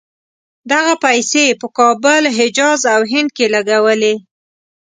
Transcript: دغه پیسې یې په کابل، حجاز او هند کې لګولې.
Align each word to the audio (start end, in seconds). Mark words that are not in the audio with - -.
دغه 0.71 0.93
پیسې 1.03 1.41
یې 1.47 1.57
په 1.61 1.67
کابل، 1.77 2.23
حجاز 2.37 2.81
او 2.93 3.01
هند 3.11 3.29
کې 3.37 3.45
لګولې. 3.53 4.15